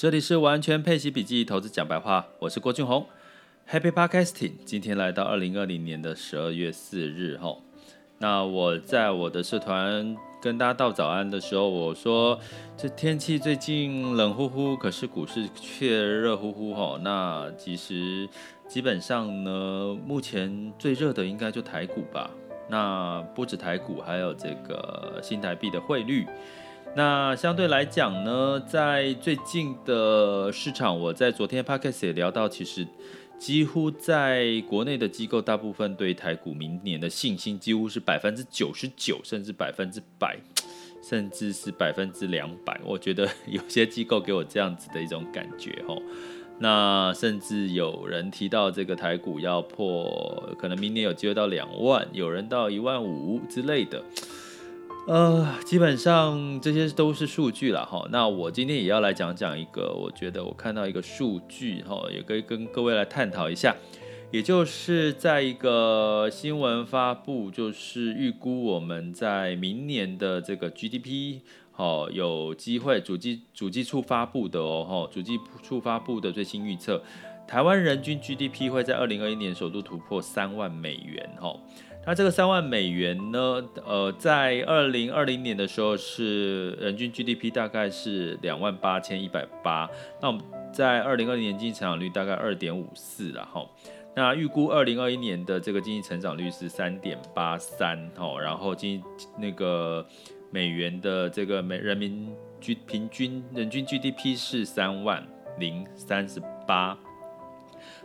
[0.00, 3.06] 这里是完全配息笔记投资讲白话，我是郭俊宏
[3.68, 4.52] ，Happy Podcasting。
[4.64, 7.62] 今天来到二零二零年的十二月四日，吼，
[8.16, 12.40] 那我在我的社团跟大家道早安的时候，我说
[12.78, 16.96] 这天气最近冷乎乎，可是股市却热乎乎，吼。
[16.96, 18.26] 那其实
[18.66, 22.30] 基本上呢，目前最热的应该就台股吧。
[22.70, 26.26] 那不止台股，还有这个新台币的汇率。
[26.96, 32.86] 那相对来讲呢，在最近的市场，我在昨天 podcast 也聊到，其实
[33.38, 40.36] 几乎在国内的机构，大部分对台股明年的信心几乎是百分之九十九，甚至百分之百，
[41.00, 42.78] 甚至是百分之两百。
[42.84, 45.96] 我觉得有些机构给我这样子的一种感觉哦。
[46.58, 54.02] 那甚至有人提到这个台股要破，可能明年有机会到两万，有人到一万五之类的。
[55.06, 58.06] 呃，基本上这些都是数据了哈。
[58.12, 63.74] 那我今天也要来讲讲一个，我觉得我看到一个数据哈，也可以跟各位来探讨一下。
[64.30, 71.40] 也就是在一个新闻发布，就是预估我们在明年的这个 GDP，
[71.72, 77.02] 好，有机会主计主计处发布的哦，哈，主计处发布的最新预测，
[77.50, 81.52] 台湾人均 GDP 会在二零二一年首度突破三万美元，哈。
[82.06, 83.60] 那这个三万美元呢？
[83.84, 89.90] 呃，在二零二零年的时候是人均 GDP 大概是两万八千一百八。
[90.22, 90.40] 那我们
[90.72, 93.68] 在二零二零年经济成长率大概二点五四了哈。
[94.14, 98.40] 那预估二零二一年的这个经济成长率是三点八三哈。
[98.40, 99.02] 然后经
[99.36, 100.06] 那个
[100.52, 105.26] 美元的这个美人民均平均人均 GDP 是三万
[105.58, 106.96] 零三十八。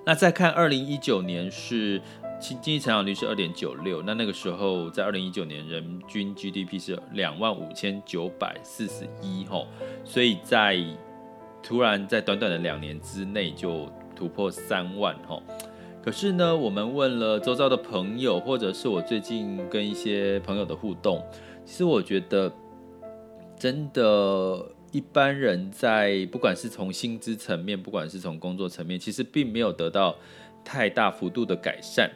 [0.05, 2.01] 那再看二零一九年是。
[2.37, 9.65] 经济成长率是二点九六，那那个时候在二零一九年，人均 GDP 是两万五千九百四十一吼，
[10.03, 10.77] 所以在
[11.63, 15.41] 突然在短短的两年之内就突破三万吼。
[16.03, 21.23] 可是呢，我们问了周遭的朋友，或者是我最近跟一些朋友的互动，
[21.63, 22.51] 其实我觉得
[23.57, 24.61] 真的，
[24.95, 30.15] 一般人在不管是从薪资层面，不管是从工作层面，其实并没有得到
[30.63, 32.09] 太大幅度的改善。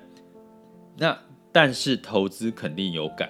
[0.98, 1.20] 那
[1.52, 3.30] 但是投资肯定有感，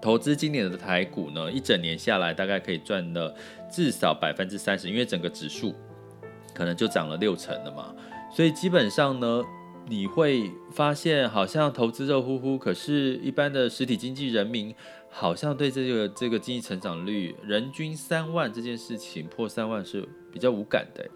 [0.00, 3.34] 投资今年的台股呢，一整年下来大概可以赚了
[3.68, 5.74] 至少百分之三十，因为整个指数
[6.54, 7.92] 可能就涨了六成了嘛，
[8.30, 9.42] 所以基本上呢，
[9.88, 14.72] 你会发现好像投资热乎乎，可是一般的实体经济人民
[15.16, 21.08] 好像对这个这个经济成长率人均三万这件事情破三万是比较无感的。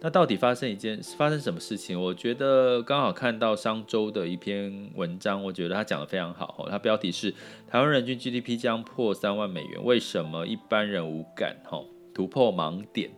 [0.00, 1.98] 那到底发生一件发生什么事情？
[1.98, 6.66] 我觉得刚好看到商周的一篇文章，我觉得他讲得非常好。
[6.68, 7.32] 他标题是
[7.70, 11.80] “台湾人均 GDP 将破三万美元，为什么一般人无感？”哈，
[12.12, 13.08] 突破盲点。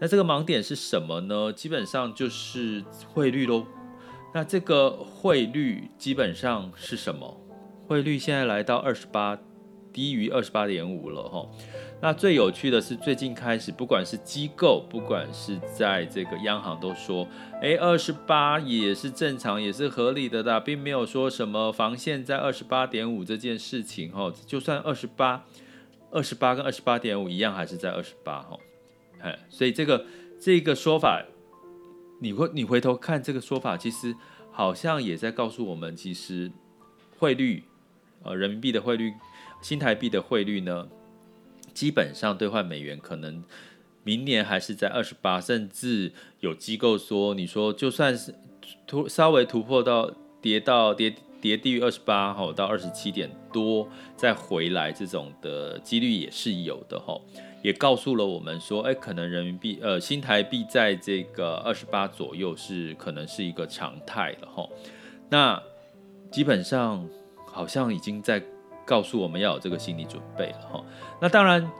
[0.00, 1.52] 那这个盲点是什么呢？
[1.52, 2.82] 基本上就是
[3.12, 3.66] 汇率喽。
[4.34, 7.38] 那这个汇率基本上是什么？
[7.86, 9.38] 汇率现在来到二十八，
[9.92, 11.48] 低于二十八点五了，哈。
[12.00, 17.28] 那最有趣的是，最近开始，不管是机构，不管是在这个央行都说，
[17.60, 25.44] 诶，二十八也是正常，也是合理的啦，并没有说什么防线在二十八点五这件事情哈，就算二十八，
[26.10, 28.58] 二十八跟二十八点五一样，还是在二十八哈，
[29.20, 30.04] 哎，所以这个
[30.40, 31.22] 这个说法，
[32.20, 34.12] 你会你回头看这个说法，其实
[34.50, 36.50] 好像也在告诉我们，其实
[37.16, 37.62] 汇率，
[38.24, 39.12] 呃，人民币的汇率，
[39.60, 40.88] 新台币的汇率呢？
[41.74, 43.42] 基本上兑换美元可能
[44.04, 48.34] 明年还是在二十八，甚至有机构说，你说就算是
[48.86, 50.10] 突稍微突破到
[50.42, 57.24] 跌到跌跌低于二十八吼，到二十七点多再回来，这种的几率也是有的吼，
[57.62, 64.70] 也告诉了我们说，哎，可能人民币呃新台币在这个二十八左右是可能是一个常态了吼。
[65.30, 65.60] 那
[66.30, 67.08] 基本上
[67.52, 68.42] 好像已经在。
[68.84, 70.84] 告诉我们要有这个心理准备了哈。
[71.20, 71.70] 那当然，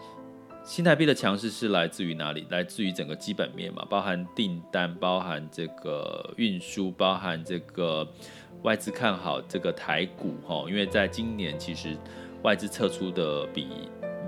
[0.63, 2.47] 新台币的强势是来自于哪里？
[2.49, 8.07] 来自于整个基本面嘛，包含订单，包含这个运输，包含这个
[8.63, 10.65] 外资看好这个台股哈。
[10.69, 11.97] 因为在今年其实
[12.45, 13.67] 外资撤出的比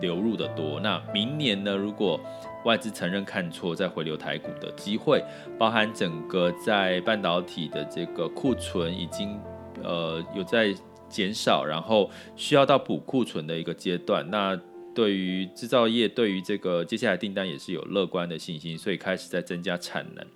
[0.01, 0.81] 流入的多。
[0.81, 2.19] 那明年呢，如果
[2.65, 5.25] 外资承认看错，再回流台股的机会，
[5.57, 9.41] 包含整个在半导体的这个库存已经
[9.85, 10.75] 呃有在。
[11.15, 14.29] 减少，然后需要到补库存的一个阶段。
[14.31, 14.61] 那
[14.93, 20.27] 对于制造业，对于这个接下来订单也是有乐观的信心，所以开始在增加产能。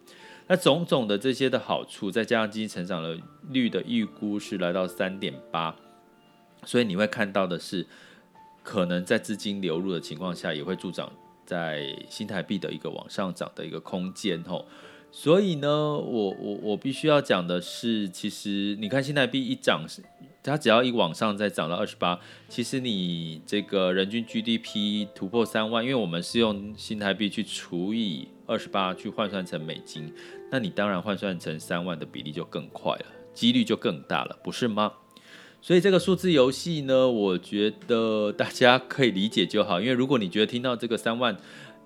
[0.46, 3.18] 那种种的这些的好处，再加上经济成长的
[3.50, 5.74] 率的预估是来到三点八，
[6.64, 7.84] 所以你会看到的是，
[8.62, 11.12] 可能在资金流入的情况下，也会助长
[11.44, 14.64] 在新台币的一个往上涨的一个空间吼。
[15.10, 19.84] 所以呢，我我我必须要讲的是，其实你看新台币一涨，
[20.42, 30.12] 它只要一往上再涨到二十八，其实你这个人均 GDP 突破三万，因为我们是用新台币去除以二十八去换算成美金，
[30.52, 34.92] 那你当然换算成三万的比例就更快了，几率就更大了，不是吗？
[35.60, 41.36] 所以这个数字游戏呢，我觉得大家可以理解就好，因为如果你觉得听到这个三万。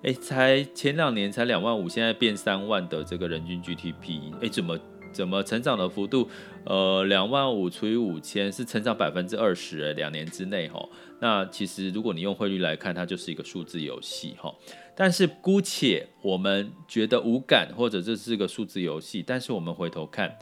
[0.03, 4.77] 哎，才前两年才两万五，现在变三万的这个人均 GDP，哎，怎么
[5.13, 6.27] 怎么成长的幅度？
[6.65, 10.85] 呃，两万五除以五千是成长百分之二十，哎，两年之内哈。
[11.21, 14.53] 那其实如果你用汇率来看，它就是一个数字游戏哈。
[14.93, 20.37] 但是姑且我们觉得无感，或者这是个数字游戏，但是我们回头看，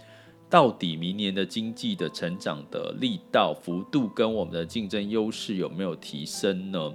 [0.50, 6.92] 到底明年的经济的成长的力道幅度跟我们的竞争优势有没有提升呢？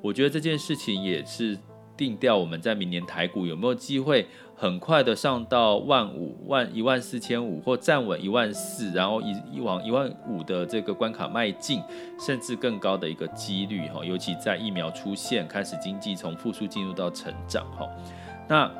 [0.00, 1.58] 我觉得这件事情也是。
[1.96, 11.82] 定调我们在明年台股有没有机会很快的上到万五万一万四千五或站稳一万四，然后一一往一万五的这个关卡迈进，
[12.18, 17.88] 甚至更高的一个几率哈，尤其在疫苗出现开始，经济从复苏进入到成长哈。
[18.48, 18.70] 那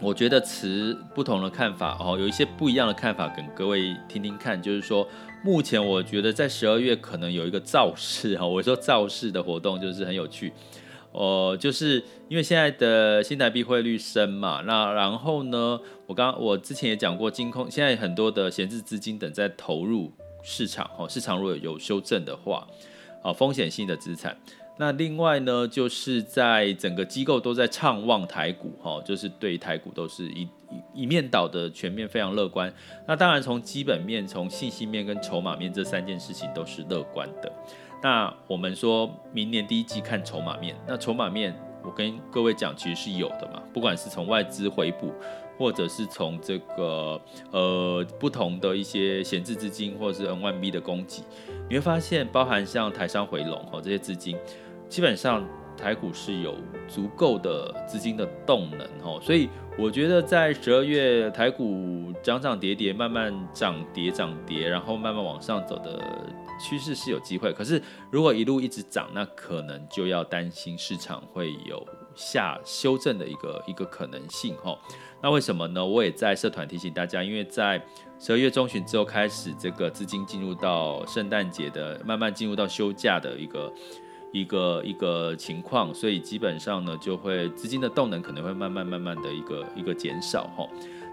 [0.00, 5.06] 我觉得持不同的看法哦，有一些不一样的看法，跟各位听听看，就是说
[5.42, 10.52] 目前我觉得在十二月可能有一个造势哈，我说造势的活动就是很有趣。
[11.10, 20.12] 哦、就是因为现在的新台币汇率升嘛，那然后呢，我刚我之前也讲过，金控现在很多的闲置资金等在投入
[20.42, 22.66] 市场，哦，市场如果有修正的话，
[23.22, 24.36] 啊，风险性的资产。
[24.76, 30.46] 那另外呢，就是在整个机构都在畅望台股，哈，就是对台股都是一
[30.92, 32.72] 一面倒的全面非常乐观。
[33.06, 37.52] 那当然从基本面、从信息面跟筹码面这三件事情都是乐观的。
[38.02, 45.12] 那我们说明年第一季看筹码面，那筹码面我跟各位讲，其实是有的嘛，不管是从外资回补，
[45.58, 51.22] 或者是从这个呃不同的一些闲置资金，或者是 N1B 的供给，
[51.68, 54.36] 你会发现，包含像台商回笼哈这些资金，
[54.88, 55.44] 基本上
[55.76, 56.54] 台股是有
[56.86, 59.48] 足够的资金的动能哈，所以
[59.78, 66.02] 我觉得在十二月台股涨涨跌跌，慢慢涨跌涨跌，然后慢慢往上走的。
[66.60, 67.80] 趋势是有机会，可是
[68.10, 71.86] 如果一路一直涨，那可能就要担心市场会有
[72.16, 74.76] 下修正的一个一个可能性哈。
[75.22, 75.86] 那为什么呢？
[75.86, 77.80] 我也在社团提醒大家，因为在
[78.18, 83.72] 十二月中旬之后开始，这个资金进入到圣诞节的，慢慢进入到休假的一个
[84.32, 90.68] 一个一个情况，所以基本上呢，就会资金的动能可能会慢慢慢慢的一个一个减少哈。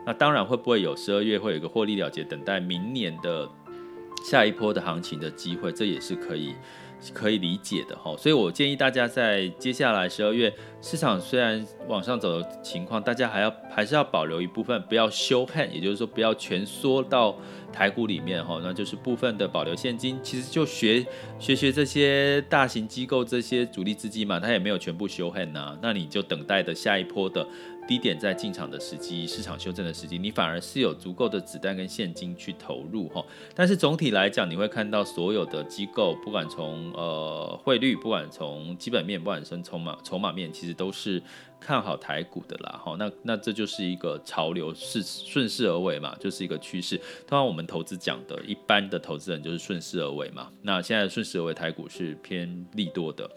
[0.05, 3.49] 那当然会不会有十二月会有一个获利了结，等待明年的。
[4.23, 6.55] 下一波的行情的机会，这也是可以
[7.13, 8.15] 可以理解的哈。
[8.17, 10.51] 所以我建议大家在接下来十二月
[10.81, 17.37] 市场虽然往上走的情况，大家还要还是要保留一部分，不要修 hand，也就是说不要全缩到
[17.75, 18.59] 台股里面哈。
[18.63, 21.05] 那就是部分的保留现金，其实就学
[21.37, 27.45] 学学这些大型机构这些主力资金嘛，它也没有全部修 hand 呐，那你就等待的下一波的。
[27.87, 33.23] 低点在进场的时机，市场修正的时机，你反而是有足够的子弹跟现金去投入哈。
[33.53, 41.21] 但是总体来讲，你会看到所有的机构，不管从呃汇率，不管从基本面，不管从筹码筹码面，其实都是
[41.65, 42.79] 看好台股的啦。
[42.83, 46.95] 哈，那那这就是一个潮流，是顺势而为嘛，就是一个趋势。
[47.25, 50.51] 通常我们投资讲的，一般的投资人就是顺势而为嘛。
[50.61, 53.27] 那现在顺势而为，台股是偏利多的。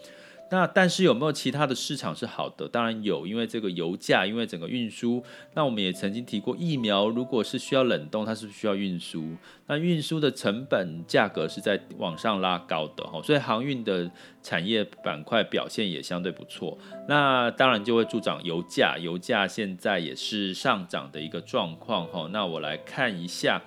[0.51, 2.67] 那但是有没有其他的市场是好的？
[2.67, 5.23] 当然有，因为这个油价，因为整个运输。
[5.55, 9.37] 那我们也曾经提过，疫苗如果是需要冷冻，它是不是需要运输？
[9.67, 14.11] 那运输的成本价格是在往上拉高的哈，所以航运的
[14.43, 16.79] 产业板块表现也相对不错。
[17.07, 22.27] 那当然就会助长油价，油价现在也是上涨的一个状况哈。
[22.33, 23.61] 那我来看一下，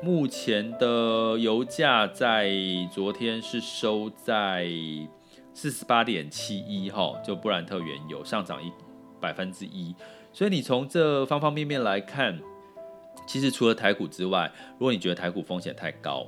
[0.00, 2.52] 目前的油价在
[2.92, 4.68] 昨天是收在。
[5.52, 8.72] 四十八点七一哈，就布兰特原油上涨一
[9.20, 9.94] 百分之一，
[10.32, 12.38] 所以你从这方方面面来看，
[13.26, 16.26] 其实除了台股之外，如果你觉得台股风险太高，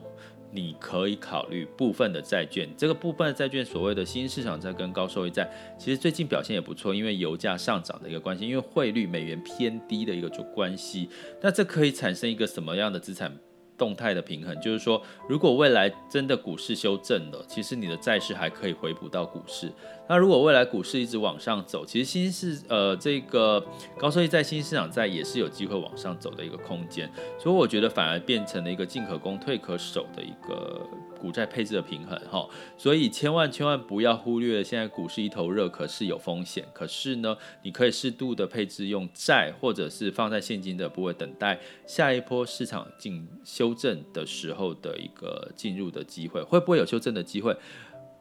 [0.50, 2.68] 你可以考虑部分的债券。
[2.76, 11.08] 这个部分的债券，所谓的新市场债跟高收益债，其实最近表现也不错，因为油价上涨的一个关系，因为汇率美元偏低的一个主关系，
[11.40, 13.34] 那这可以产生一个什么样的资产？
[13.82, 19.72] 动态的平衡，就是说，如果未来真的股市修正了，其实你的债市还可以回补到股市。
[20.12, 23.64] 那如果未来股市一直往上走，其实新市呃这个
[23.96, 30.86] 高收益在新市场债也是有机会往上走的一个空间，所以我觉得反而变成了一个进可攻退可守的一个
[31.18, 32.46] 股债配置的平衡哈。
[32.76, 36.62] 所以千万千万不要忽略现在股市一头热，可是有风险。
[36.74, 46.42] 可是呢，你可以适度的配置用债或者是放在现金的部位，等待下一波市场进修正的时候的一个进入的机会。
[46.42, 47.56] 会不会有修正的机会？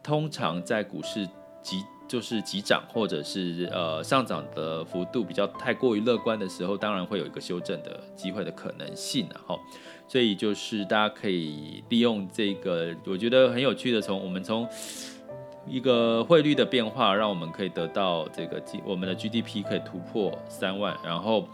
[0.02, 1.28] 通常在股市。
[1.62, 9.60] 急就是急涨，或者是呃上涨的幅度比较太过于乐观的时候，当然会有一个修正的机会的可能性，然后，
[10.08, 14.68] 所以就是大家可以利用这个，我觉得很有趣的，从我们从
[15.66, 21.48] 一个汇率的变化，让我们可以得到这个我们的 GDP 可以突破三万，然后。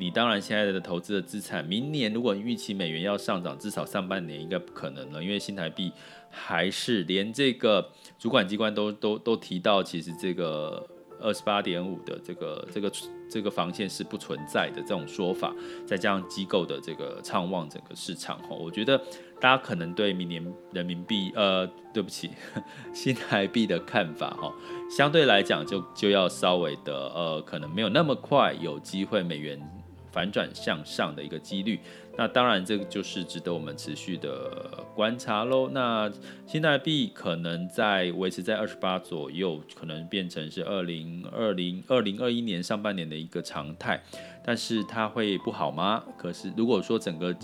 [0.00, 5.92] 你当然现在的投资的资产，明年如果预期美元要上涨，至少上半年应该不可能了，因为新台币
[6.30, 10.88] 还是连这个主管机关都都都提到，其实这个
[11.20, 12.92] 二十八点五的这个这个
[13.28, 15.52] 这个防线是不存在的这种说法，
[15.84, 18.96] 再加上机构的这个畅望整个市场哈，我觉得
[19.40, 22.30] 大家可能对明年人民币呃，对不起，
[22.94, 24.54] 新台币的看法哈，
[24.88, 29.60] 相对来讲就就要稍微的呃，可能没有那么快有机会美元。
[30.10, 31.78] 反转向上的一个几率，
[32.16, 35.68] 那当然这个就是值得我们持续的观察喽。
[35.68, 36.10] 那
[36.46, 44.02] 新台币可能在维持在二十八左右，可能变成是二零二零二零二一年上半年的一个常态，
[44.44, 46.02] 但是它会不好吗？
[46.16, 47.34] 可是如果说整个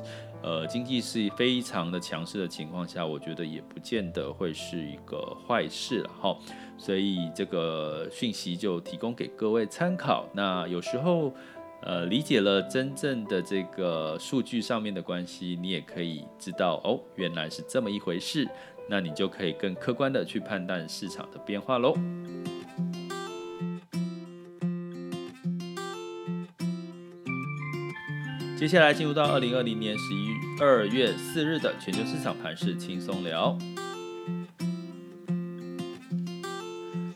[0.42, 6.36] 呃经济是非常的强势的情况下，我觉得也不见得会是一个坏事了哈。
[6.76, 10.28] 所以这个讯息就提供给各位参考。
[10.32, 11.32] 那有时候。
[11.86, 18.48] 呃，理解了真正的这个数据上面的关系，你也可以知道哦，原来是这么一回事，
[18.88, 21.94] 那你就可以更客观的去判断市场的变化喽。
[28.58, 30.28] 接下来进入到二零二零年十一
[30.62, 33.58] 二月四日的全球市场盘势轻松聊。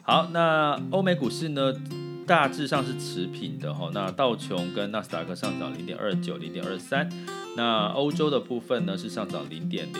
[0.02, 1.72] 好，那欧美股市呢？
[2.28, 7.08] 大致上是持平的哈，那道琼跟纳斯达克上涨零点二九、零点二三，
[7.56, 9.94] 那欧洲的部分呢是上涨零点零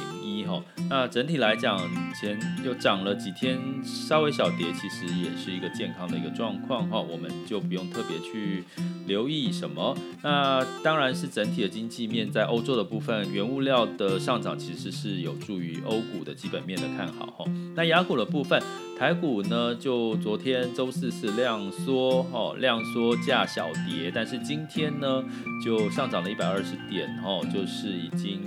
[0.48, 1.78] 哈，那整体来讲
[2.18, 8.64] 前又涨了几天，稍微小跌，其实也是一个健康的一个状况哈，我们就不用特别去
[9.06, 9.94] 留意什么。
[10.22, 17.44] 那当然是整体的经济面，在欧洲的部分，原物料的上涨其实是有助于欧股的基本面的看好哈。
[17.76, 18.60] 那雅股的部分。
[18.98, 25.22] 台股呢，就昨天周四是量缩，哦，量缩价小跌，但是今天呢，
[25.64, 28.40] 就上涨了一百二十点，哦，就是已经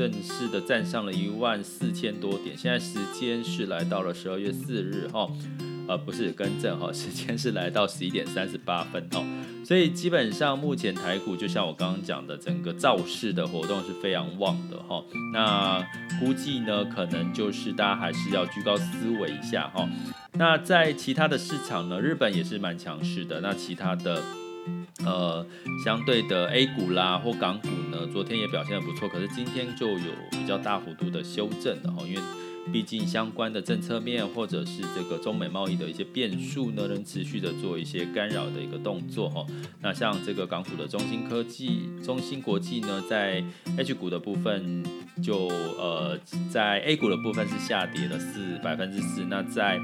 [0.00, 2.56] 正式的站上了一万四千多点。
[2.56, 5.28] 现在时间是来到了十二月四日，哈。
[5.86, 9.22] 呃，不是更正哈， 时间是来到十一点三十八分哦，
[9.64, 15.04] 所以基本上目前台股就像我刚刚讲的，整个造势的活动是非常旺的哈。
[15.34, 15.84] 那
[16.20, 19.86] 估计呢，可能就是大家还是要居高思维一下哈。
[20.34, 23.40] 那在其他的市场呢，日本也是蛮强势的。
[23.40, 24.22] 那其他的
[25.04, 25.44] 呃
[25.84, 32.20] 相对的 A 股啦或港股呢，昨天也表现得不错，可是今天就有比较大幅度的修正的哈，因为。
[32.72, 39.44] 毕竟相关的政策面，或者是这个中美贸易的一些变数呢，能持续的做一些干扰的一个动作哈。
[39.80, 43.42] 那像这个港股的中芯科技、中芯国际呢，在
[43.78, 44.84] H 股的部分
[45.22, 45.48] 就
[45.78, 46.16] 呃，
[46.50, 49.80] 在 A 股的部分是下跌了四百分之四，那在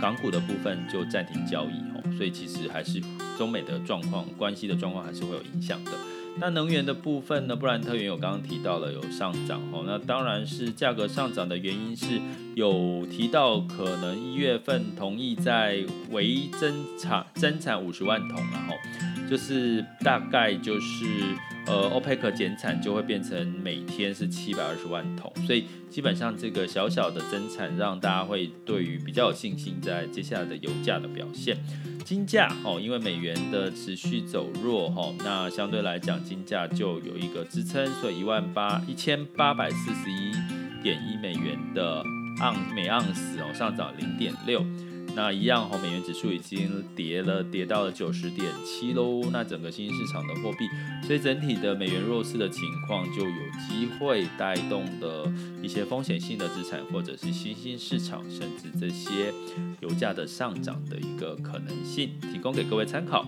[0.00, 1.89] 港股的部分就暂停交易。
[2.20, 3.00] 所以其实还是
[3.38, 5.92] 中美的状况关系的状况还是会有影响的。
[6.38, 7.56] 那能源的部分呢？
[7.56, 12.20] 布兰特原油刚刚提到了有上涨哦，那当然是价格上涨的原因是
[12.54, 18.74] 有提到可能一月份同意在微增产增产五十万桶，然后
[19.30, 21.06] 就是大概就是
[21.70, 31.56] 呃欧佩克减产就会变成每天是七百二十万桶，所以基本上这个小小的增产让大家会对于比较有信心在接下来的油价的表现。
[32.04, 40.32] 金价哦，因为美元的持续走弱哈，那相对来讲金价就有一个支撑，所以一万八一千八百四十一
[40.82, 42.02] 点一美元的
[42.40, 44.64] 盎每盎司哦，上涨零点六。
[45.14, 49.20] 那一样，美元指数已经跌了，跌到了九十点七喽。
[49.32, 50.68] 那整个新兴市场的货币，
[51.06, 53.30] 所以整体的美元弱势的情况，就有
[53.68, 55.30] 机会带动的
[55.62, 59.32] 一些风险性的资产，或者是新兴市场，甚至这些
[59.80, 63.26] 油价的上涨的一个可能性，提供给各位参考。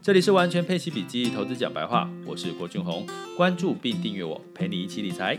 [0.00, 5.38] 这里是完全配息笔记投资讲白话，我是郭俊宏，关注并订阅我，陪你一起理财。